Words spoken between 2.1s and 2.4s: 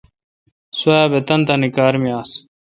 آس